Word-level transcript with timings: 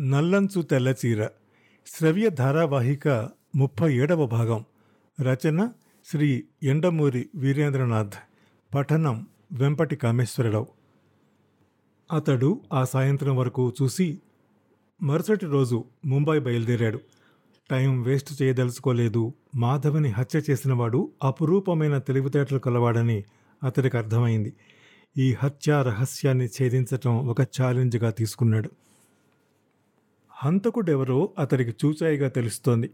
నల్లంచు 0.00 0.62
తెల్లచీర 0.62 1.28
శ్రవ్య 1.86 2.30
ధారావాహిక 2.30 3.28
ముప్పై 3.56 3.94
ఏడవ 3.94 4.26
భాగం. 4.26 4.64
రచన 5.20 5.68
శ్రీ 6.06 6.44
ఎండమూరి 6.62 7.28
వీరేంద్రనాథ్. 7.34 8.12
పఠనం 8.74 9.26
వెంపటి 9.52 9.96
కామేశ్వరరావు. 9.96 10.66
అతడు 12.12 12.60
ఆ 12.72 12.84
సాయంత్రం 12.84 13.36
వరకు 13.36 13.72
చూసి 13.82 14.18
మరుసటి 15.02 15.46
రోజు 15.46 15.84
ముంబై 16.06 16.38
బయలుదేరాడు. 16.38 17.00
Time 17.70 18.02
waste 18.02 18.42
చేయదలుచుకోలేదు. 18.42 19.34
మాధవిని 19.56 20.08
హత్య 20.08 20.40
చేసినవాడు 20.50 21.12
అపురూపమైన 21.24 21.98
తెలివితేటలు 21.98 22.58
కలవాడని 22.58 23.24
అతడికి 23.62 23.96
అర్థమైంది. 23.96 24.52
ఈ 25.18 25.32
హత్య 25.32 25.82
రహస్యాన్ని 25.86 26.46
ఛేదించటం 26.46 27.26
ఒక 27.26 27.42
ఛాలెంజ్గా 27.42 28.10
తీసుకున్నాడు. 28.10 28.70
హంతకుడెవరో 30.42 31.30
అతడికి 31.38 31.70
చూచాయిగా 31.70 32.28
తెలుస్తోంది. 32.28 32.90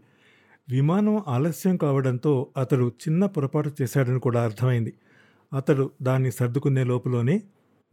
విమానం 0.69 1.23
ఆలస్యం 1.27 1.77
కావడంతో 1.77 2.47
అతడు 2.57 2.91
చిన్న 3.07 3.25
పొరపాటు 3.25 3.71
చేశాడని 3.81 4.19
కూడా 4.19 4.43
అర్థమైంది. 4.43 4.93
అతడు 5.55 5.91
దాన్ని 6.01 6.31
సర్దుకునే 6.31 6.83
లోపలోనే 6.83 7.43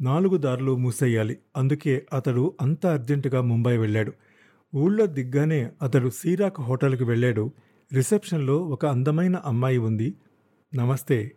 నాలుగు 0.01 0.37
దారులు 0.37 0.77
మూసేయాలి. 0.77 1.39
అందుకే 1.57 2.07
అతడు 2.13 2.55
అంత 2.61 2.87
అర్జెంటుగా 2.87 3.41
ముంబై 3.41 3.77
వెళ్ళాడు. 3.77 4.13
ఊళ్ళో 4.77 5.07
దిగ్గానే 5.07 5.71
అతడు 5.83 6.11
సీరాక్ 6.11 6.61
హోటల్కి 6.61 7.05
వెళ్ళాడు. 7.05 7.51
రిసెప్షన్లో 7.93 8.59
ఒక 8.59 8.87
అందమైన 8.87 9.37
అమ్మాయి 9.37 9.79
ఉంది. 9.79 10.15
నమస్తే. 10.75 11.33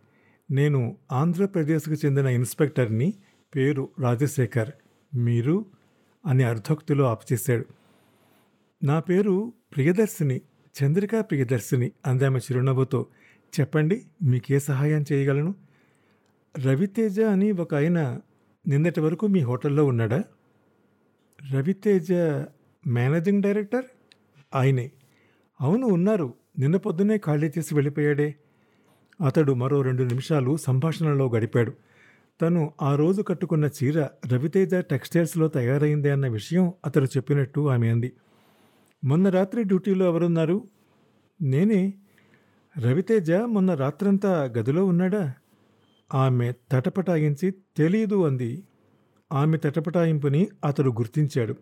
నేను 0.50 0.96
ఆంధ్రప్రదేశ్కు 1.12 1.94
చెందిన 1.94 2.26
ఇన్స్పెక్టర్ని 2.26 3.14
పేరు 3.56 3.88
రాజశేఖర్. 4.00 4.70
మీరు? 5.16 5.64
అని 6.26 6.44
అర్ధోక్తిలో 6.44 7.04
ఆపుచేశాడు. 7.04 7.79
నా 8.82 9.00
పేరు 9.00 9.52
ప్రియదర్శిని 9.76 10.40
చంద్రికా 10.82 11.20
ప్రియదర్శిని 11.20 11.92
అందామె 12.06 12.38
చిరునవ్వుతో. 12.38 13.06
చెప్పండి 13.60 14.06
మీకే 14.22 14.58
సహాయం 14.58 15.04
చేయగలను? 15.12 15.54
రవితేజ 16.58 17.20
అని 17.20 17.52
ఒక 17.52 17.74
ఆయన 17.74 18.20
నిన్నటి 18.68 19.00
వరకు 19.00 19.26
మీ 19.26 19.40
హోటల్లో 19.40 19.84
ఉన్నాడా? 19.84 20.24
Raviteja 21.54 22.12
managing 22.86 23.42
director? 23.42 23.84
ఆయనే. 24.54 24.90
అవును 25.60 25.86
ఉన్నారు. 25.86 26.34
నిన్న 26.58 26.76
పొద్దునే 26.76 27.18
ఖాళీ 27.18 27.46
చేసి 27.46 27.74
వెళ్ళిపోయాడే. 27.74 28.34
అతడు 29.26 29.52
మరో 29.52 29.82
రెండు 29.82 30.02
నిమిషాలు 30.02 30.56
సంభాషణలో 30.56 31.30
గడిపాడు. 31.30 31.72
తను 32.42 32.74
ఆ 32.82 32.96
రోజు 32.96 33.22
కట్టుకున్న 33.22 33.64
చీర 33.64 34.08
రవితేజ 34.32 34.74
టెక్స్టైల్స్లో 34.74 35.48
తయారైంది 35.48 36.10
అన్న 36.10 36.28
విషయం 36.28 36.72
అతడు 36.86 37.04
చెప్పినట్టు 37.04 37.68
ఆమె 37.68 37.88
అంది. 37.88 38.12
మొన్న 39.04 39.28
రాత్రి 39.28 39.64
డ్యూటీలో 39.64 40.06
ఎవరున్నారు? 40.06 40.68
నేనే. 41.42 41.94
రవితేజ 42.78 43.32
మొన్న 43.32 43.74
రాత్రంతా 43.74 44.44
గదిలో 44.44 44.84
ఉన్నాడా? 44.84 45.34
ఆమె 46.14 46.52
తటపటాయించి 46.72 47.50
తెలీదు 47.50 48.26
అంది. 48.26 48.62
ఆమె 49.32 49.56
తటపటాయింపుని 49.56 50.48
అతడు 50.64 50.90
గుర్తించాడు. 50.90 51.54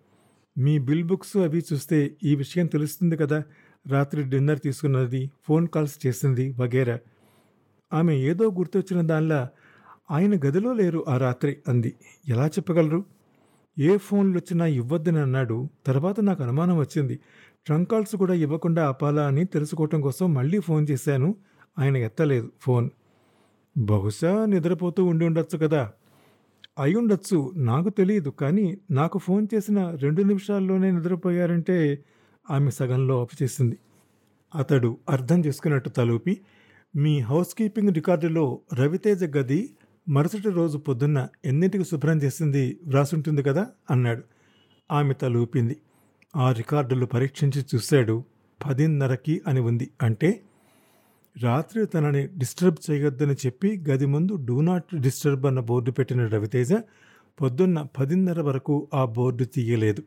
మీ 0.59 0.79
బిల్ 0.79 1.05
బుక్స్ 1.05 1.37
అవి 1.37 1.65
చూస్తే 1.73 2.17
ఈ 2.25 2.37
విషయం 2.37 2.67
తెలుస్తుంది 2.67 3.17
కదా? 3.17 3.43
రాత్రి 3.89 4.23
డిన్నర్ 4.23 4.61
తీసుకున్నది 4.61 5.31
ఫోన్ 5.49 5.69
కాల్స్ 5.69 6.07
చేసింది 6.07 6.53
వగేరా. 6.53 6.99
ఆమె 7.93 8.15
ఏదో 8.15 8.51
గుర్తొచ్చిన 8.51 9.07
దానిలా 9.07 9.49
ఆయన 10.11 10.37
గదిలో 10.37 10.73
లేరు 10.73 11.05
ఆ 11.09 11.17
రాత్రి 11.17 11.57
అంది. 11.69 11.95
ఎలా 12.29 12.47
చెప్పగలరు? 12.47 13.18
ఏ 13.79 13.97
ఫోన్లు 13.97 14.39
వచ్చినా 14.39 14.67
ఇవ్వద్దని 14.67 15.19
అన్నాడు. 15.19 15.69
తర్వాత 15.87 16.21
నాకు 16.21 16.43
అనుమానం 16.43 16.79
వచ్చింది. 16.79 17.19
ట్రంక్ 17.67 17.91
కాల్స్ 17.91 18.17
కూడా 18.17 18.35
ఇవ్వకుండా 18.35 18.89
ఆపాలా 18.89 19.27
అని 19.27 19.45
తెలుసుకోవటం 19.45 20.01
కోసం 20.01 20.35
మళ్ళీ 20.35 20.59
ఫోన్ 20.59 20.87
చేశాను. 20.91 21.35
ఆయన 21.79 21.97
ఎత్తలేదు 21.97 22.53
ఫోన్. 22.61 22.91
బహుశా 23.79 24.45
నిద్రపోతూ 24.45 25.05
ఉండి 25.05 25.25
ఉండొచ్చు 25.25 25.59
కదా. 25.59 25.93
అయి 26.79 26.95
ఉండొచ్చు 26.95 27.53
నాకు 27.57 27.89
తెలియదు 27.89 28.31
కానీ 28.31 28.79
నాకు 28.91 29.19
ఫోన్ 29.19 29.47
చేసిన 29.55 29.91
రెండు 29.91 30.23
నిమిషాల్లోనే 30.23 30.91
నిద్రపోయారంటే 30.91 32.05
ఆమె 32.51 32.71
సగంలో 32.71 33.21
ఆఫ్ 33.21 33.43
చేసింది. 33.43 33.79
అతడు 34.55 34.99
అర్థం 35.09 35.45
చేసుకున్నట్టు 35.45 35.89
తలూపి 35.89 36.41
మీ 36.97 37.21
హౌస్ 37.21 37.55
కీపింగ్ 37.55 37.95
రికార్డులో 37.95 38.61
రవితేజ 38.75 39.25
గది 39.37 39.75
మరుసటి 40.09 40.51
రోజు 40.51 40.79
పొద్దున్న 40.79 41.29
ఎన్నింటికి 41.45 41.85
శుభ్రం 41.85 42.23
చేసింది 42.23 42.79
వ్రాసుంటుంది 42.85 43.43
కదా 43.43 43.67
అన్నాడు. 43.91 44.23
ఆమె 44.93 45.15
తలూపింది 45.15 45.77
ఆ 46.37 46.53
రికార్డులు 46.53 47.07
పరీక్షించి 47.07 47.65
చూశాడు. 47.75 48.25
పదిన్నరకి 48.67 49.43
అని 49.47 49.61
ఉంది. 49.61 49.91
అంటే 50.03 50.41
రాత్రి 51.43 51.87
తనని 51.87 52.27
డిస్టర్బ్ 52.27 52.91
చేయొద్దని 52.91 53.33
చెప్పి 53.33 53.85
గది 53.91 54.07
ముందు 54.07 54.37
డూ 54.37 54.61
నాట్ 54.61 55.01
డిస్టర్బ్ 55.01 55.47
అన్న 55.47 55.61
బోర్డు 55.61 55.91
పెట్టిన 55.91 56.27
రవితేజ 56.27 56.75
పొద్దున్న 57.43 57.87
పదిన్నర 57.99 58.41
వరకు 58.41 58.89
ఆ 58.95 59.05
బోర్డు 59.05 59.45
తీయలేదు. 59.45 60.03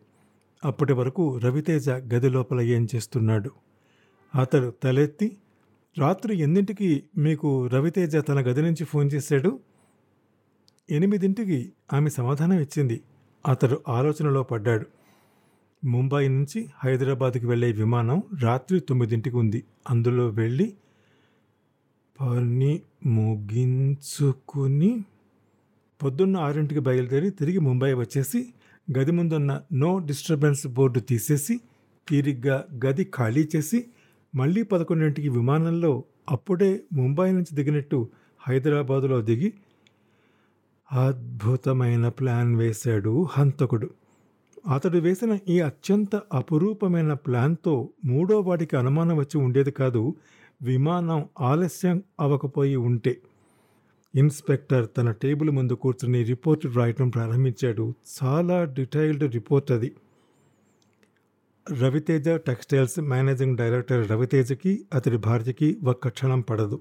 అప్పటి 0.66 0.94
వరకు 0.94 1.38
రవితేజ 1.38 1.90
గది 1.90 2.29
లోపల 2.29 2.61
ఏం 2.61 2.88
చేస్తున్నాడు? 2.95 3.51
అతడు 4.35 4.73
తలెత్తి 4.84 5.38
రాత్రి 6.00 6.38
ఎన్నింటికి 6.38 7.03
మీకు 7.17 7.67
రవితేజ 7.67 8.17
తన 8.17 8.40
గది 8.40 8.61
నుంచి 8.61 8.84
ఫోన్ 8.84 9.09
చేశాడు? 9.13 9.59
ఎనిమిదింటికి 10.91 11.59
ఆమె 11.94 12.09
సమాధానం 12.09 12.59
ఇచ్చింది. 12.59 12.97
అతడు 13.47 13.81
ఆలోచనలో 13.88 14.44
పడ్డాడు. 14.44 14.85
ముంబై 15.84 16.28
నుంచి 16.28 16.59
హైదరాబాద్కి 16.84 17.46
వెళ్ళే 17.47 17.72
విమానం 17.72 18.24
రాత్రి 18.41 18.79
తొమ్మిదింటికి 18.79 19.35
ఉంది. 19.35 19.63
అందులో 19.90 20.28
వెళ్ళి 20.29 20.68
పని 22.19 22.74
ముగించుకుని 23.06 24.91
పొద్దున్న 26.03 26.38
ఆరింటికి 26.38 26.79
బయలుదేరి 26.79 27.29
తిరిగి 27.29 27.59
ముంబై 27.59 27.94
వచ్చేసి 27.94 28.40
గది 28.88 29.12
ముందున్న 29.12 29.62
నో 29.73 30.00
డిస్టర్బెన్స్ 30.00 30.68
బోర్డు 30.68 31.00
తీసేసి 31.00 31.56
తీరిగ్గా 32.08 32.66
గది 32.85 33.03
ఖాళీ 33.16 33.50
చేసి 33.56 33.79
మళ్ళీ 34.34 34.63
పదకొండింటికి 34.63 35.29
విమానంలో 35.29 35.91
అప్పుడే 36.31 36.81
ముంబై 36.94 37.31
నుంచి 37.31 37.56
దిగినట్టు 37.56 38.09
హైదరాబాదులో 38.41 39.22
దిగి 39.22 39.53
అద్భుతమైన 40.91 42.09
ప్లాన్ 42.09 42.56
వేశాడు 42.56 43.28
హంతకుడు. 43.31 43.90
అతడు 44.74 44.97
వేసిన 44.97 45.40
ఈ 45.50 45.59
అత్యంత 45.59 46.16
అపురూపమైన 46.34 47.13
ప్లాన్తో 47.13 47.90
మూడో 48.06 48.40
వాడికి 48.40 48.78
అనుమానం 48.78 49.18
వచ్చి 49.18 49.38
ఉండేది 49.38 49.72
కాదు 49.72 50.16
విమానం 50.62 51.25
ఆలస్యం 51.40 52.03
అవ్వకపోయి 52.19 52.75
ఉంటే. 52.75 53.18
ఇన్స్పెక్టర్ 54.16 54.88
తన 54.97 55.12
టేబుల్ 55.12 55.50
ముందు 55.50 55.74
కూర్చుని 55.74 56.24
రిపోర్ట్ 56.24 56.78
రాయటం 56.78 57.09
ప్రారంభించాడు. 57.09 57.94
చాలా 58.23 58.63
డీటెయిల్డ్ 58.63 59.34
రిపోర్ట్ 59.34 59.72
అది. 59.72 59.91
రవితేజ 61.72 62.29
టెక్స్టైల్స్ 62.29 63.00
మేనేజింగ్ 63.00 63.58
డైరెక్టర్ 63.58 64.12
రవితేజకి 64.12 64.85
అతడి 64.94 65.18
భార్యకి 65.18 65.78
ఒక్క 65.84 66.08
క్షణం 66.08 66.41
పడదు. 66.41 66.79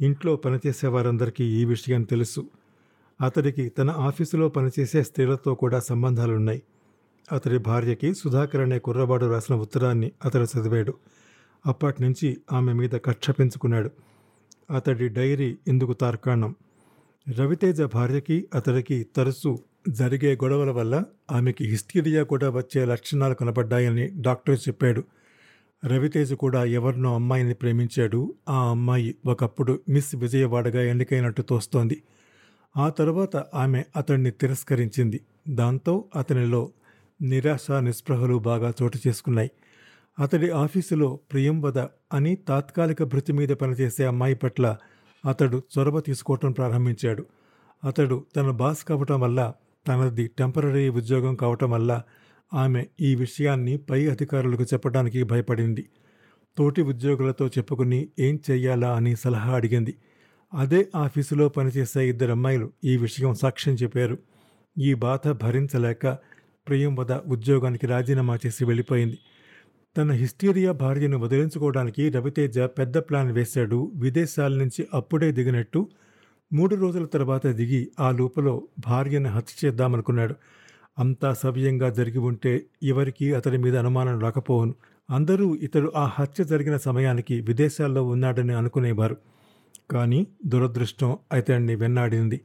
ఇంట్లో 0.00 0.36
పనిచేసే 0.36 0.86
వారందరికీ 0.86 1.44
ఈ 1.44 1.64
విషయం 1.64 2.02
తెలుసు. 2.02 2.48
అతడికి 3.20 3.68
తన 3.68 3.90
ఆఫీసులో 3.90 4.48
పనిచేసే 4.48 5.02
స్త్రీలతో 5.02 5.54
కూడా 5.54 5.80
సంబంధాలున్నాయి. 5.80 6.62
అతడి 7.32 7.58
భార్యకి 7.58 8.14
సుధాకర్ 8.14 8.60
అనే 8.60 8.78
కుర్రవాడు 8.78 9.26
రాసిన 9.26 9.54
ఉత్తరాన్ని 9.54 10.12
అతడు 10.24 10.42
చదివాడు. 10.42 10.94
అప్పటి 11.66 12.02
నుంచి 12.02 12.36
ఆమె 12.52 12.72
మీద 12.72 12.90
కక్ష 12.90 13.30
పెంచుకున్నాడు. 13.30 13.90
అతడి 14.76 15.08
డైరీ 15.08 15.58
ఇందుకు 15.68 15.92
తార్కాణం. 15.92 16.54
రవితేజ 17.38 17.82
భార్యకి 17.82 18.48
అతడికి 18.54 19.06
తరచూ 19.16 19.58
జరిగే 19.88 20.34
గొడవల 20.34 20.70
వల్ల 20.70 21.04
ఆమెకి 21.30 21.64
హిస్టీరియా 21.64 22.22
కూడా 22.22 22.50
వచ్చే 22.50 22.84
లక్షణాలు 22.84 23.34
కనపడ్డాయని 23.34 24.10
డాక్టర్ 24.20 24.58
చెప్పాడు. 24.68 25.04
రవితేజ 25.86 26.32
కూడా 26.32 26.64
ఎవరినో 26.64 27.14
అమ్మాయిని 27.14 27.54
ప్రేమించాడు. 27.54 28.34
ఆ 28.48 28.70
అమ్మాయి 28.70 29.14
ఒకప్పుడు 29.26 29.80
మిస్ 29.88 30.16
విజయవాడగా 30.16 30.82
ఎన్నికైనట్టు 30.82 31.42
తోస్తోంది. 31.42 32.02
ఆ 32.76 32.88
తర్వాత 32.88 33.36
ఆమె 33.36 33.84
అతన్ని 33.96 34.30
తిరస్కరించింది. 34.30 35.20
దాంతో 35.48 36.04
అతనిలో 36.16 36.72
నిరాశ 37.22 37.70
నిస్పృహలు 37.70 38.36
బాగా 38.38 38.74
చోటు 38.82 38.98
చేసుకున్నాయి. 39.06 39.50
అతడి 40.18 40.50
ఆఫీసులో 40.50 41.20
ప్రియంవద 41.32 41.78
అని 42.12 42.36
తాత్కాలిక 42.36 43.02
భృతి 43.02 43.32
మీద 43.32 43.48
పనిచేసే 43.48 44.04
అమ్మాయి 44.04 44.34
పట్ల 44.34 44.76
అతడు 45.24 45.62
చొరవ 45.78 46.00
తీసుకోవటం 46.00 46.52
ప్రారంభించాడు. 46.52 47.26
అతడు 47.84 48.24
తన 48.36 48.50
బాస్ 48.50 48.84
కావటం 48.84 49.20
వల్ల 49.20 49.52
తనది 49.86 50.26
టెంపరీ 50.26 50.88
ఉద్యోగం 50.88 51.34
కావటం 51.34 51.70
వల్ల 51.70 52.02
ఆమె 52.54 52.86
ఈ 53.00 53.14
విషయాన్ని 53.14 53.76
పై 53.76 54.06
అధికారులకు 54.06 54.62
చెప్పడానికి 54.62 55.22
భయపడింది. 55.22 55.88
తోటి 56.56 56.82
ఉద్యోగులతో 56.82 57.46
చెప్పుకుని 57.46 58.08
ఏం 58.18 58.40
చెయ్యాలా 58.50 58.94
అని 58.94 59.16
సలహా 59.16 59.54
అడిగింది. 59.54 59.94
అదే 60.54 60.88
ఆఫీసులో 60.96 61.48
పనిచేసే 61.48 62.08
ఇద్దరు 62.08 62.30
అమ్మాయిలు 62.30 62.70
ఈ 62.84 62.96
విషయం 62.96 63.34
సాక్ష్యం 63.34 63.74
చెప్పారు. 63.74 64.18
ఈ 64.78 64.94
బాధ 64.94 65.30
భరించలేక 65.30 66.06
ప్రియంవద 66.68 67.12
ఉద్యోగానికి 67.12 67.86
రాజీనామా 67.86 68.38
చేసి 68.46 68.64
వెళ్ళిపోయింది. 68.64 69.18
తన 69.96 70.12
హిస్టీరియా 70.12 70.72
భార్యను 70.72 71.18
వదిలించుకోవడానికి 71.18 72.08
రవితేజ 72.08 72.58
పెద్ద 72.58 72.98
ప్లాన్ 72.98 73.32
వేశాడు. 73.32 73.92
విదేశాల 73.94 74.58
నుంచి 74.58 74.88
అప్పుడే 74.94 75.32
దిగినట్టు 75.32 75.88
మూడు 76.52 76.76
రోజుల 76.76 77.04
తర్వాత 77.04 77.46
దిగి 77.46 77.88
ఆ 78.00 78.10
లోపల 78.10 78.60
భార్యను 78.78 79.30
హత్య 79.30 79.66
చేద్దామనుకున్నాడు. 79.66 80.34
అంతా 80.98 81.34
సవ్యంగా 81.34 81.90
జరిగి 81.90 82.18
ఉంటే 82.18 82.66
ఎవరికి 82.82 83.34
అతడి 83.34 83.58
మీద 83.58 83.76
అనుమానం 83.76 84.20
రాకపోవును. 84.20 84.74
అందరూ 85.10 85.54
ఇతడు 85.56 85.92
ఆ 85.96 86.10
హత్య 86.12 86.44
జరిగిన 86.44 86.76
సమయానికి 86.76 87.40
విదేశాల్లో 87.40 88.02
ఉన్నాడని 88.04 88.54
అనుకునేవారు. 88.54 89.16
కానీ 89.90 90.26
దురదృష్టం 90.46 91.16
అతన్ని 91.32 91.74
వెన్నాడింది. 91.74 92.40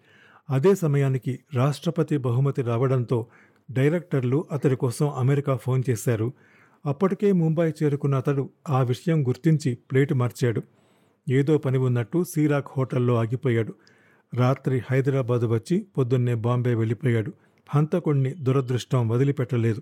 అదే 0.49 0.75
సమయానికి 0.75 1.39
రాష్ట్రపతి 1.53 2.17
బహుమతి 2.17 2.61
రావడంతో 2.61 3.27
డైరెక్టర్లు 3.71 4.45
అతడి 4.51 4.75
కోసం 4.75 5.09
అమెరికా 5.09 5.55
ఫోన్ 5.55 5.83
చేశారు. 5.89 6.33
అప్పటికే 6.85 7.31
ముంబై 7.31 7.71
చేరుకున్న 7.83 8.15
అతడు 8.15 8.49
ఆ 8.69 8.81
విషయం 8.81 9.27
గుర్తించి 9.27 9.75
ప్లేటు 9.75 10.13
మార్చాడు. 10.13 10.61
ఏదో 11.29 11.57
పని 11.57 11.77
ఉన్నట్టు 11.77 12.23
సీరాక్ 12.23 12.67
హోటల్లో 12.77 13.15
ఆగిపోయాడు. 13.15 13.73
రాత్రి 14.33 14.81
హైదరాబాద్ 14.91 15.45
వచ్చి 15.45 15.85
పొద్దున్నే 15.97 16.35
బాంబే 16.35 16.75
వెళ్ళిపోయాడు. 16.75 17.33
హంతకుణ్ణి 17.69 18.29
దురదృష్టం 18.29 19.09
వదిలిపెట్టలేదు. 19.09 19.81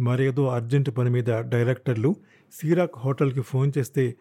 మరేదో 0.00 0.48
అర్జెంటు 0.48 0.90
పని 0.90 1.10
మీద 1.10 1.24
డైరెక్టర్లు 1.24 2.16
సీరాక్ 2.52 2.98
హోటల్కి 2.98 3.40
ఫోన్ 3.40 3.72
చేస్తే 3.78 4.14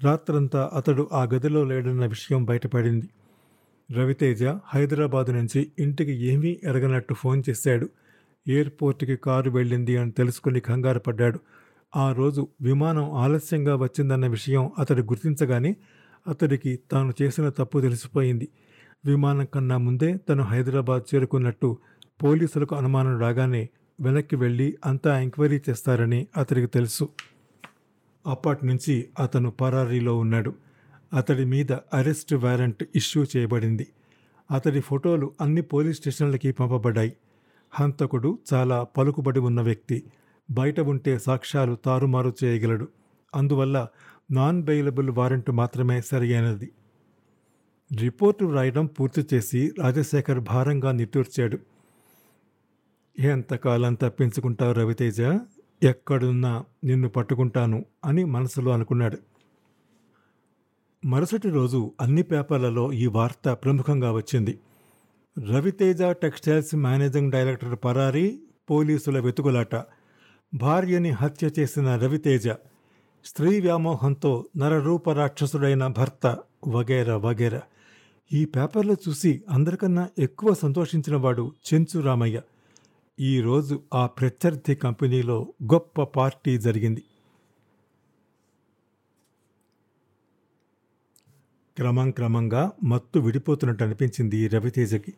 రాత్రంతా 0.00 0.70
అతడు 0.72 1.08
ఆ 1.12 1.22
గదిలో 1.24 1.64
లేడన్న 1.64 2.06
విషయం 2.06 2.44
బయటపడింది. 2.44 3.08
రవితేజ 3.92 4.44
హైదరాబాద్ 4.44 5.30
నుంచి 5.30 5.72
ఇంటికి 5.78 6.12
ఏమీ 6.12 6.60
ఎరగనట్టు 6.64 7.14
ఫోన్ 7.14 7.42
చేశాడు. 7.50 7.88
ఎయిర్పోర్ట్కి 8.48 9.16
కారు 9.16 9.50
వెళ్ళింది 9.50 9.96
అని 9.96 10.10
తెలుసుకుని 10.10 10.60
కంగారు 10.60 10.98
పడ్డాడు. 10.98 11.38
ఆ 11.96 12.12
రోజు 12.12 12.48
విమానం 12.60 13.10
ఆలస్యంగా 13.14 13.76
వచ్చిందన్న 13.76 14.26
విషయం 14.26 14.70
అతడు 14.78 15.02
గుర్తించగానే 15.02 15.76
అతడికి 16.28 16.78
తాను 16.90 17.12
చేసిన 17.22 17.48
తప్పు 17.48 17.80
తెలిసిపోయింది. 17.80 18.48
విమానం 19.04 19.44
కన్నా 19.44 19.76
ముందే 19.78 20.16
తను 20.28 20.42
హైదరాబాద్ 20.42 21.14
చేరుకున్నట్టు 21.14 21.76
పోలీసులకు 22.22 22.74
అనుమానం 22.74 23.20
రాగానే 23.20 23.68
వెనక్కి 24.00 24.36
వెళ్ళి 24.36 24.76
అంతా 24.84 25.20
ఎంక్వైరీ 25.20 25.60
చేస్తారని 25.68 26.26
అతడికి 26.36 26.66
తెలుసు. 26.66 27.08
అప్పటి 28.26 28.66
నుంచి 28.66 29.08
అతను 29.18 29.50
పరారీలో 29.50 30.18
ఉన్నాడు. 30.18 30.54
అతడి 31.12 31.44
మీద 31.44 31.72
అరెస్ట్ 31.72 32.34
వారెంట్ 32.34 32.84
ఇష్యూ 32.96 33.24
చేయబడింది. 33.36 33.86
అతడి 34.50 34.80
ఫోటోలు 34.80 35.32
అన్ని 35.40 35.62
పోలీస్ 35.62 35.98
స్టేషన్లకి 35.98 36.52
పంపబడ్డాయి. 36.52 37.12
హంతకుడు 37.70 38.38
చాలా 38.54 38.82
పలుకుబడి 38.82 39.40
ఉన్న 39.40 39.60
వ్యక్తి. 39.60 40.04
బయట 40.50 40.80
ఉంటే 40.80 41.18
సాక్ష్యాలు 41.18 41.74
తారుమారు 41.74 42.34
చేయగలడు. 42.44 42.88
అందువల్ల 43.34 43.86
నాన్ 44.30 44.62
బెయిలబుల్ 44.62 45.10
వారెంట్ 45.10 45.50
మాత్రమే 45.50 46.00
సరియైనది 46.00 46.72
రిపోర్టు 48.00 48.44
రాయడం 48.44 48.86
పూర్తి 48.86 49.26
చేసి 49.34 49.72
రాజశేఖర్ 49.78 50.40
భారంగా 50.40 50.92
నిట్టూర్చాడు. 50.92 51.58
ఎంతకాలం 53.18 53.94
తప్పించుకుంటావు 53.94 54.72
రవితేజ? 54.72 55.20
ఎక్కడున్నా 55.82 56.64
నిన్ను 56.84 57.08
పట్టుకుంటాను 57.08 57.84
అని 58.04 58.24
మనసులో 58.24 58.72
అనుకున్నాడు. 58.72 59.18
మరుసటి 61.04 61.50
రోజు 61.50 61.92
అన్ని 62.00 62.22
పేపర్లలో 62.22 62.92
ఈ 62.92 63.06
వార్త 63.06 63.48
ప్రముఖంగా 63.48 64.12
వచ్చింది. 64.12 64.58
రవితేజ 65.50 66.02
టెక్స్టైల్స్ 66.02 66.74
మేనేజింగ్ 66.74 67.32
డైరెక్టర్ 67.32 67.78
పరారీ 67.84 68.40
పోలీసుల 68.70 69.18
వెతుకులాట. 69.20 69.74
భార్యని 70.54 71.10
హత్య 71.10 71.50
చేసిన 71.58 71.96
రవితేజ 71.96 72.48
స్త్రీ 73.24 73.60
వ్యామోహంతో 73.60 74.46
నరరూప 74.56 75.10
రాక్షసుడైన 75.10 75.86
భర్త 75.86 76.38
వగేరా 76.68 77.16
వగేరా. 77.16 77.62
ఈ 78.32 78.44
పేపర్లు 78.44 78.96
చూసి 79.08 79.42
అందరికన్నా 79.50 80.08
ఎక్కువ 80.18 80.54
సంతోషించిన 80.54 81.16
వాడు 81.16 81.52
చెంచు 81.74 82.00
రామయ్య. 82.00 82.40
ఈరోజు 83.20 83.82
ఆ 83.94 84.06
ప్రత్యర్థి 84.06 84.74
కంపెనీలో 84.74 85.54
గొప్ప 85.64 86.02
పార్టీ 86.02 86.58
జరిగింది. 86.58 87.02
క్రమం 91.76 92.10
క్రమంగా 92.10 92.72
మత్తు 92.84 93.20
విడిపోతున్నట్టు 93.20 93.84
అనిపించింది 93.84 94.48
రవితేజకి. 94.48 95.14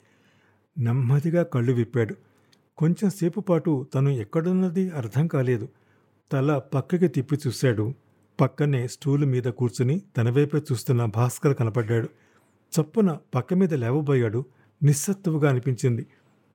నెమ్మదిగా 0.79 1.43
కళ్ళు 1.43 1.73
విప్పాడు. 1.73 2.15
కొంచెం 2.77 3.11
సేపు 3.11 3.41
పాటు 3.41 3.87
తను 3.95 4.09
ఎక్కడున్నది 4.09 4.91
అర్థం 4.91 5.27
కాలేదు. 5.27 5.69
తల 6.33 6.59
పక్కకి 6.59 7.09
తిప్పి 7.09 7.39
చూశాడు. 7.47 7.95
పక్కనే 8.41 8.89
స్టూలు 8.89 9.27
మీద 9.27 9.45
కూర్చుని 9.45 10.03
తన 10.17 10.31
వైపే 10.31 10.59
చూస్తున్న 10.59 11.05
భాస్కర్ 11.05 11.57
కనపడ్డాడు. 11.57 12.09
చప్పున 12.81 13.19
పక్క 13.35 13.55
మీద 13.55 13.75
లేవబోయాడు. 13.75 14.45
నిస్సత్తువుగా 14.83 15.51
అనిపించింది. 15.51 16.07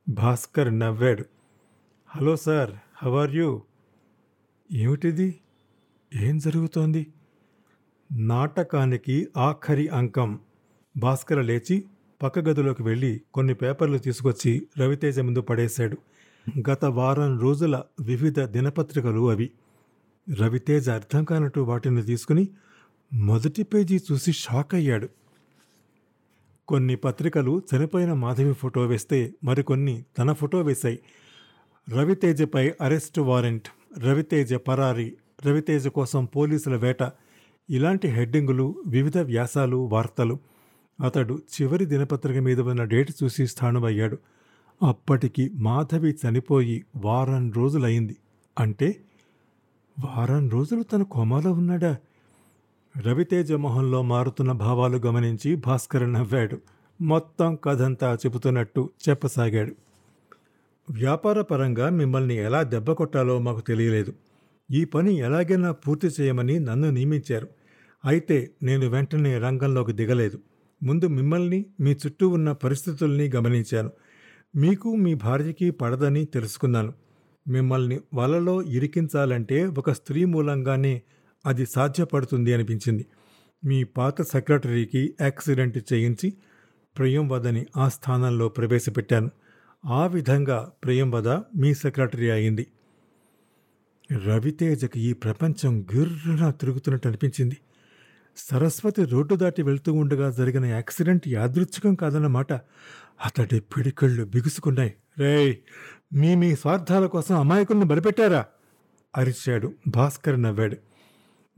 భాస్కర్ 0.10 0.80
నవ్వాడు. 0.80 1.26
Hello 2.08 2.36
sir 2.36 2.72
how 3.04 3.16
are 3.16 3.32
you? 3.32 3.62
ఏమిటిది? 4.74 5.40
ఏం 6.16 6.38
జరుగుతోంది? 6.38 7.08
నాటకానికి 8.12 9.28
ఆఖరి 9.38 9.88
అంకం. 9.88 10.40
భాస్కర్ 10.98 11.46
లేచి 11.46 11.86
పక్క 12.22 12.40
గదిలోకి 12.40 12.84
వెళ్ళి 12.84 13.22
కొన్ని 13.34 13.54
పేపర్లు 13.54 13.98
తీసుకొచ్చి 13.98 14.68
రవితేజ 14.80 15.20
ముందు 15.20 15.42
పడేశాడు. 15.42 15.98
గత 16.72 16.86
వారం 16.86 17.40
రోజుల 17.40 17.84
వివిధ 18.00 18.40
దినపత్రికలు 18.40 19.30
అవి. 19.30 19.52
రవితేజ 20.40 20.90
అర్థం 20.90 21.24
కానట్టు 21.24 21.60
వాటిని 21.60 22.02
తీసుకుని 22.02 22.48
మొదటి 23.14 23.64
పేజీ 23.64 24.00
చూసి 24.12 24.32
షాక్ 24.32 24.76
అయ్యాడు 24.76 25.10
కొన్ని 26.70 26.96
పత్రికలు 26.96 27.62
చనిపోయిన 27.72 28.14
మాధవి 28.14 28.54
ఫోటో 28.54 28.82
వేస్తే 28.86 29.34
మరికొన్ని 29.44 30.04
తన 30.18 30.34
ఫోటో 30.34 30.62
వేశాయి. 30.62 31.00
రవితేజపై 31.90 32.72
అరెస్ట్ 32.82 33.20
వారెంట్ 33.20 33.68
రవితేజ 34.00 34.54
పరారి 34.54 35.14
రవితేజ 35.46 35.88
కోసం 35.88 36.26
పోలీసుల 36.26 36.76
వేట 36.76 37.12
ఇలాంటి 37.70 38.08
హెడ్డింగులు 38.08 38.84
వివిధ 38.88 39.18
వ్యాసాలు 39.18 39.78
వార్తలు. 39.78 40.40
అతడు 41.04 41.40
చివరి 41.56 41.86
దినపత్రిక 41.86 42.38
మీద 42.38 42.60
ఉన్న 42.60 42.84
డేట్ 42.84 43.12
చూసి 43.24 43.48
స్థానమయ్యాడు 43.48 44.18
అప్పటికి 44.84 45.50
మాధవి 45.54 46.12
చనిపోయి 46.12 46.86
వారం 46.96 47.52
రోజులైంది 47.52 48.18
అంటే 48.60 48.96
వారం 50.00 50.50
రోజులు 50.50 50.84
తన 50.84 51.04
కోమాలో 51.04 51.52
ఉన్నాడా? 51.52 51.98
రవితేజ 52.98 53.52
మొహంలో 53.52 54.02
మారుతున్న 54.02 54.52
భావాలు 54.52 54.98
గమనించి 54.98 55.56
భాస్కర్ 55.56 56.14
నవ్వాడు. 56.14 56.58
మొత్తం 57.02 57.56
కథంతా 57.56 58.14
చెబుతున్నట్టు 58.16 58.90
చెప్పసాగాడు. 59.10 59.76
వ్యాపారపరంగా 60.92 61.90
మిమ్మల్ని 61.90 62.36
ఎలా 62.36 62.64
దెబ్బ 62.64 62.92
కొట్టాలో 62.92 63.40
మాకు 63.40 63.60
తెలియలేదు. 63.60 64.14
ఈ 64.72 64.86
పని 64.86 65.18
ఎలాగైనా 65.18 65.72
పూర్తి 65.72 66.08
చేయమని 66.22 66.60
నన్ను 66.60 66.90
నియమించారు. 66.90 67.48
అయితే 68.06 68.50
నేను 68.64 68.88
వెంటనే 68.88 69.38
రంగంలోకి 69.38 69.92
దిగలేదు. 69.92 70.40
ముందు 70.84 71.08
మిమ్మల్ని 71.08 71.66
మీ 71.80 71.92
చుట్టూ 71.92 72.30
ఉన్న 72.30 72.52
పరిస్థితుల్ని 72.52 73.32
గమనించాను. 73.36 73.92
మీకు 74.56 74.96
మీ 74.96 75.14
భార్యకి 75.14 75.72
పడదని 75.72 76.26
తెలుసుకున్నాను. 76.26 76.94
మిమ్మల్ని 77.48 78.00
వలలో 78.14 78.62
ఇరికించాలంటే 78.62 79.66
ఒక 79.66 79.92
స్త్రీ 79.92 80.26
మూలంగానే 80.26 81.02
అది 81.46 81.66
సాధ్యపడుతుంది 81.66 82.54
అనిపించింది. 82.54 83.06
మీ 83.66 83.84
పాత 83.84 84.22
సెక్రటరీకి 84.22 85.16
యాక్సిడెంట్ 85.22 85.94
చేయించి 85.94 86.34
ప్రియంవదని 86.98 87.66
ఆ 87.78 87.90
స్థానంలో 87.90 88.50
ప్రవేశపెట్టాను. 88.50 89.30
ఆ 89.86 90.08
విధంగా 90.08 90.72
ప్రియంవద 90.84 91.28
మీ 91.30 91.74
సెక్రటరీ 91.74 92.30
అయింది. 92.30 92.68
రవితేజకి 94.26 95.00
ఈ 95.00 95.14
ప్రపంచం 95.14 95.82
గిర్రున 95.82 96.50
తిరుగుతున్నట్టు 96.50 97.08
అనిపించింది. 97.08 97.58
సరస్వతి 98.38 99.06
రోడ్డు 99.06 99.36
దాటి 99.36 99.62
వెళ్తూ 99.62 99.94
ఉండగా 99.94 100.32
జరిగిన 100.32 100.66
యాక్సిడెంట్ 100.66 101.28
యాదృచ్ఛికం 101.28 101.96
కాదన్నమాట. 101.96 102.54
అతడి 103.26 103.60
పిడికళ్ళు 103.60 104.26
బిగుసుకున్నాయి. 104.26 104.94
రేయ్ 105.20 105.56
మీ 106.14 106.36
మీ 106.36 106.56
స్వార్థాల 106.56 107.06
కోసం 107.06 107.40
అమాయకుల్ని 107.40 107.86
బలిపెట్టారా? 107.86 108.46
అరిచాడు 109.18 109.74
భాస్కర్ 109.88 110.42
నవ్వాడు. 110.42 110.89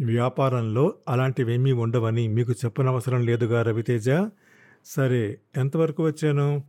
వ్యాపారంలో 0.02 0.94
అలాంటివేమీ 1.10 1.72
ఉండవని 1.72 2.28
మీకు 2.28 2.52
చెప్పనవసరం 2.52 3.26
లేదుగా 3.26 3.62
రవితేజ. 3.62 4.06
సరే 4.86 5.40
ఎంతవరకు 5.58 6.04
వచ్చాను? 6.04 6.64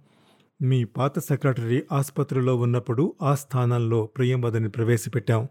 మీ 0.62 0.84
పాత 0.84 1.18
సెక్రటరీ 1.18 1.82
ఆసుపత్రిలో 1.92 2.56
ఉన్నప్పుడు 2.56 3.14
ఆ 3.22 3.34
స్థానంలో 3.34 4.06
ప్రియంవదని 4.06 4.68
ప్రవేశపెట్టాం. 4.68 5.48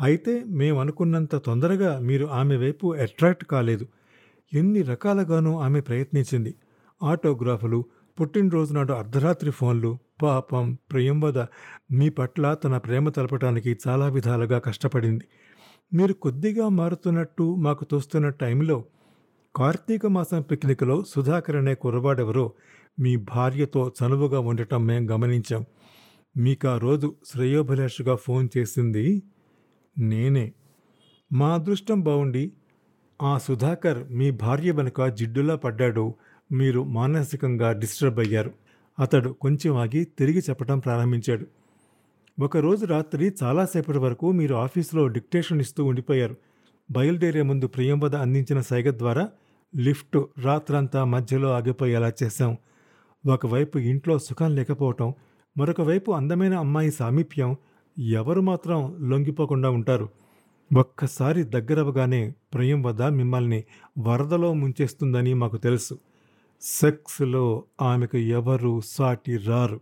అయితే 0.00 0.44
మేము 0.46 0.80
అనుకున్నంత 0.80 1.36
తొందరగా 1.36 1.98
మీరు 1.98 2.26
ఆమె 2.26 2.56
వైపు 2.56 2.94
అట్రాక్ట్ 2.94 3.44
కాలేదు. 3.44 3.86
ఎన్ని 4.54 4.82
రకాలుగానూ 4.82 5.58
ఆమె 5.58 5.80
ప్రయత్నించింది. 5.80 6.54
ఆటోగ్రాఫులు 7.02 7.84
పుట్టినరోజు 8.20 8.74
నాడు 8.74 8.92
అర్ధరాత్రి 8.92 9.50
ఫోన్లు 9.50 9.98
పాపం 10.22 10.78
ప్రియంవద 10.92 11.38
మీ 11.92 12.08
పట్ల 12.08 12.54
తన 12.54 12.76
ప్రేమ 12.76 13.08
తెలపడానికి 13.08 13.76
చాలా 13.88 14.08
విధాలుగా 14.08 14.58
కష్టపడింది. 14.58 15.24
మీరు 15.94 16.12
కొద్దిగా 16.12 16.68
మారుతున్నట్టు 16.68 17.54
మాకు 17.54 17.84
తోస్తున్న 17.84 18.28
టైంలో 18.28 18.84
కార్తీక 19.56 20.06
మాసం 20.06 20.42
పిక్నిక్లో 20.42 21.04
సుధాకర్ 21.08 21.56
అనే 21.56 21.74
కుర్రవాడెవరో 21.74 22.52
మీ 23.00 23.16
భార్యతో 23.16 23.92
చనువుగా 23.98 24.40
ఉండటం 24.40 24.86
మేం 24.86 25.10
గమనించాం. 25.10 25.64
మీకు 26.36 26.68
ఆ 26.68 26.78
రోజు 26.78 27.14
శ్రేయోభిలాషుగా 27.26 28.14
ఫోన్ 28.14 28.48
చేసింది 28.56 29.22
నేనే. 29.98 30.52
మా 31.32 31.54
అదృష్టం 31.54 32.00
బాగుండి 32.00 32.52
ఆ 33.22 33.38
సుధాకర్ 33.38 34.10
మీ 34.10 34.30
భార్య 34.30 34.70
వెనుక 34.70 35.06
జిడ్డులా 35.06 35.56
పడ్డాడు 35.56 36.14
మీరు 36.52 36.82
మానసికంగా 36.82 37.72
డిస్టర్బ్ 37.72 38.18
అయ్యారు 38.18 38.52
అతడు 38.98 39.30
కొంచెం 39.30 39.76
ఆగి 39.76 40.04
తిరిగి 40.04 40.38
చెప్పడం 40.38 40.78
ప్రారంభించాడు. 40.78 41.46
ఒకరోజు 42.40 42.86
రాత్రి 42.86 43.32
చాలాసేపటి 43.42 43.98
వరకు 43.98 44.32
మీరు 44.32 44.54
ఆఫీసులో 44.54 45.08
డిక్టేషన్ 45.08 45.60
ఇస్తూ 45.60 45.84
ఉండిపోయారు. 45.84 46.36
బయలుదేరే 46.90 47.42
ముందు 47.42 47.66
ప్రియంవద 47.66 48.14
అందించిన 48.14 48.60
సైగ 48.60 48.90
ద్వారా 48.90 49.28
లిఫ్ట్ 49.76 50.22
రాత్రంతా 50.38 51.04
మధ్యలో 51.04 51.52
ఆగిపోయేలా 51.52 52.12
చేశాం. 52.22 52.56
ఒకవైపు 53.28 53.78
ఇంట్లో 53.78 54.18
సుఖం 54.18 54.54
లేకపోవటం 54.54 55.14
మరొక 55.58 55.80
వైపు 55.80 56.12
అందమైన 56.12 56.54
అమ్మాయి 56.54 56.90
సామీప్యం 56.90 57.56
ఎవరు 57.98 58.40
మాత్రం 58.40 58.96
లొంగిపోకుండా 59.10 59.70
ఉంటారు. 59.70 60.08
ఒక్కసారి 60.76 61.42
దగ్గరవగానే 61.42 62.34
ప్రియం 62.54 62.82
వద్ద 62.82 63.02
మిమ్మల్ని 63.02 63.64
వరదలో 63.98 64.52
ముంచేస్తుందని 64.52 65.34
మాకు 65.34 65.56
తెలుసు. 65.56 65.98
సెక్స్లో 66.62 67.64
ఆమెకు 67.82 68.16
ఎవరు 68.16 68.80
సాటి 68.84 69.36
రారు. 69.36 69.80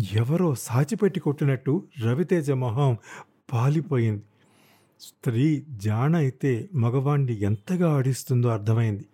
ఎవరో 0.00 0.54
సాచిపెట్టి 0.54 1.20
కొట్టినట్టు 1.20 1.82
రవితేజ 2.02 2.50
మొహం 2.50 2.96
పాలిపోయింది. 3.52 4.22
స్త్రీ 5.00 5.62
జాణ 5.76 6.16
అయితే 6.16 6.68
మగవాణ్ణి 6.74 7.42
ఎంతగా 7.42 7.92
ఆడిస్తుందో 7.92 8.48
అర్థమైంది. 8.48 9.04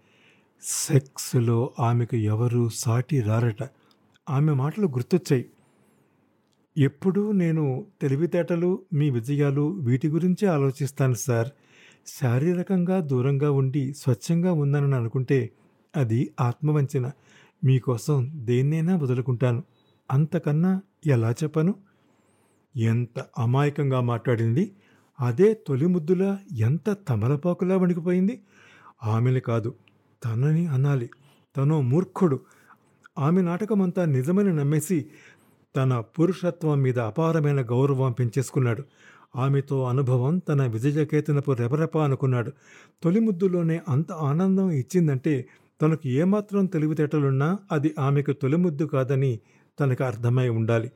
సెక్స్లో 0.62 1.74
ఆమెకు 1.80 2.16
ఎవరు 2.16 2.68
సాటి 2.68 3.20
రారట. 3.20 3.68
ఆమె 4.30 4.52
మాటలు 4.52 4.86
గుర్తొచ్చాయి. 4.86 5.46
ఎప్పుడూ 6.78 7.32
నేను 7.32 7.86
తెలివితేటలు 8.00 8.82
మీ 8.92 9.10
విజయాలు 9.10 9.70
వీటి 9.70 10.08
గురించే 10.08 10.48
ఆలోచిస్తాను 10.48 11.14
సార్. 11.14 11.48
శారీరకంగా 12.06 13.00
దూరంగా 13.00 13.50
ఉండి 13.50 13.94
స్వచ్ఛంగా 13.94 14.52
ఉందని 14.52 14.94
అనుకుంటే 14.94 15.50
అది 15.96 16.30
ఆత్మవంచన. 16.40 17.10
మీకోసం 17.64 18.30
దేన్నైనా 18.34 18.96
వదులుకుంటాను. 18.96 19.62
అంతకన్నా 20.10 20.82
ఎలా 21.06 21.30
చెప్పను? 21.30 21.74
ఎంత 22.76 23.24
అమాయకంగా 23.38 24.00
మాట్లాడింది? 24.00 24.72
అదే 25.20 25.54
తొలి 25.54 25.86
ముద్దులా 25.86 26.38
ఎంత 26.52 26.96
తమలపాకులా 27.08 27.76
వణికిపోయింది? 27.76 28.40
ఆమెని 29.04 29.40
కాదు 29.40 29.74
తనని 30.24 30.66
అనాలి. 30.66 31.10
తను 31.56 31.80
మూర్ఖుడు. 31.80 32.40
ఆమె 33.18 33.42
నాటకమంతా 33.42 34.04
నిజమని 34.04 34.56
నమ్మేసి 34.56 35.06
తన 35.76 36.00
పురుషత్వం 36.00 36.82
మీద 36.82 36.98
అపారమైన 36.98 37.62
గౌరవం 37.62 38.12
పెంచేసుకున్నాడు. 38.12 38.84
ఆమెతో 39.36 39.84
అనుభవం 39.84 40.38
తన 40.38 40.66
విజయకేతనపు 40.66 41.52
రెపరెప 41.52 41.98
అనుకున్నాడు. 41.98 42.52
తొలి 43.02 43.20
ముద్దులోనే 43.20 43.80
అంత 43.88 44.12
ఆనందం 44.12 44.70
ఇచ్చిందంటే 44.70 45.48
తనకు 45.82 46.08
ఏమాత్రం 46.08 46.66
తెలివితేటలున్నా 46.66 47.58
అది 47.72 47.94
ఆమెకు 47.98 48.32
తొలి 48.32 48.56
ముద్దు 48.56 48.84
కాదని 48.84 49.40
తనకు 49.80 50.04
అర్థమై 50.04 50.48
ఉండాలి. 50.48 50.92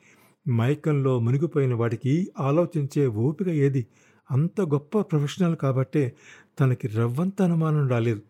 మైకంలో 0.51 1.19
మునిగిపోయిన 1.19 1.75
వాడికి 1.75 2.33
ఆలోచించే 2.41 3.07
ఓపిక 3.07 3.49
ఏది? 3.49 3.87
అంత 4.31 4.61
గొప్ప 4.61 5.01
ప్రొఫెషనల్ 5.01 5.57
కాబట్టే 5.57 6.13
తనకి 6.61 6.89
రవ్వంత 6.89 7.43
అనుమానం 7.43 7.89
రాలేదు. 7.89 8.23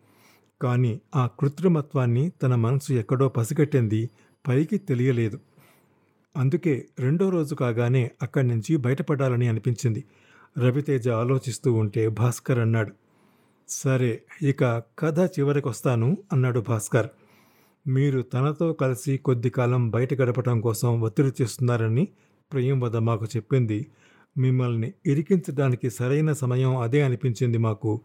కానీ 0.61 1.01
ఆ 1.15 1.29
కృత్రిమత్వాన్ని 1.39 2.29
తన 2.29 2.55
మనసు 2.55 2.93
ఎక్కడో 2.93 3.29
పసిగట్టింది 3.29 4.09
పైకి 4.47 4.77
తెలియలేదు. 4.77 5.39
అందుకే 6.37 6.85
రెండో 6.99 7.29
రోజు 7.29 7.55
కాగానే 7.55 8.11
అక్కడి 8.21 8.47
నుంచి 8.47 8.77
బయటపడాలని 8.77 9.47
అనిపించింది. 9.47 10.03
రవితేజ 10.57 11.09
ఆలోచిస్తూ 11.09 11.73
ఉంటే 11.73 12.07
భాస్కర్ 12.07 12.59
అన్నాడు. 12.59 12.91
సరే 13.69 14.21
ఇక 14.41 14.83
కథ 14.99 15.19
చివరికి 15.19 15.67
వస్తాను 15.67 16.17
అన్నాడు 16.33 16.59
భాస్కర్. 16.59 17.07
మీరు 17.87 18.21
తనతో 18.21 18.73
కలిసి 18.73 19.17
కొద్ది 19.17 19.49
కాలం 19.49 19.89
బయట 19.89 20.13
గడపటం 20.13 20.61
కోసం 20.61 21.01
ఒత్తిడి 21.01 21.31
చేస్తున్నారని 21.41 22.07
ప్రియంవద 22.51 22.97
మాకు 22.97 23.25
చెప్పింది. 23.25 23.87
మిమ్మల్ని 24.37 24.93
ఇరికించడానికి 25.05 25.89
సరైన 25.89 26.33
సమయం 26.33 26.77
అదే 26.77 27.01
అనిపించింది 27.01 27.57
మాకు. 27.57 28.01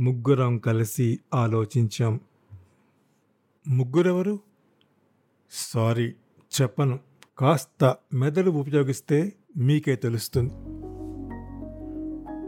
ముగ్గురం 0.00 0.58
కలిసి 0.58 1.18
ఆలోచించాం. 1.34 2.20
ముగ్గురెవరు? 3.68 4.38
సారీ 5.52 6.14
చెప్పను. 6.62 6.98
కాస్త 7.38 7.96
మెదడు 8.14 8.50
ఉపయోగిస్తే 8.50 9.32
మీకే 9.56 9.96
తెలుస్తుంది. 9.96 10.52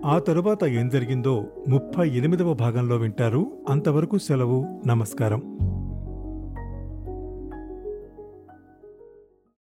ఆ 0.07 0.19
తరువాత 0.19 0.65
ఏం 0.65 0.89
జరిగిందో 0.89 1.65
ముప్పై 1.69 2.09
ఎనిమిదవ 2.09 2.55
భాగంలో 2.55 2.97
వింటారు. 2.97 3.65
అంతవరకు 3.69 4.19
సెలవు 4.19 4.83
నమస్కారం. 4.87 5.59